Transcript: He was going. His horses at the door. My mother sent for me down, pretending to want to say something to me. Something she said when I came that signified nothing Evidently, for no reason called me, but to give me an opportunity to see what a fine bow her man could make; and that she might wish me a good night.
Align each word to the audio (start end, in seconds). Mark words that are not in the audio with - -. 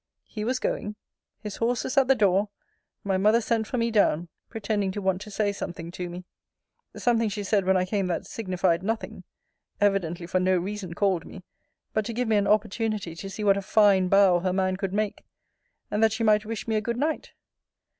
He 0.25 0.43
was 0.43 0.57
going. 0.57 0.95
His 1.41 1.57
horses 1.57 1.95
at 1.95 2.07
the 2.07 2.15
door. 2.15 2.49
My 3.03 3.17
mother 3.17 3.39
sent 3.39 3.67
for 3.67 3.77
me 3.77 3.91
down, 3.91 4.29
pretending 4.49 4.89
to 4.93 4.99
want 4.99 5.21
to 5.21 5.29
say 5.29 5.51
something 5.51 5.91
to 5.91 6.09
me. 6.09 6.25
Something 6.95 7.29
she 7.29 7.43
said 7.43 7.65
when 7.67 7.77
I 7.77 7.85
came 7.85 8.07
that 8.07 8.25
signified 8.25 8.81
nothing 8.81 9.25
Evidently, 9.79 10.25
for 10.25 10.39
no 10.39 10.57
reason 10.57 10.95
called 10.95 11.23
me, 11.23 11.43
but 11.93 12.03
to 12.05 12.13
give 12.13 12.27
me 12.27 12.37
an 12.37 12.47
opportunity 12.47 13.13
to 13.13 13.29
see 13.29 13.43
what 13.43 13.57
a 13.57 13.61
fine 13.61 14.07
bow 14.07 14.39
her 14.39 14.51
man 14.53 14.75
could 14.75 14.91
make; 14.91 15.23
and 15.91 16.03
that 16.03 16.13
she 16.13 16.23
might 16.23 16.45
wish 16.47 16.67
me 16.67 16.75
a 16.77 16.81
good 16.81 16.97
night. 16.97 17.33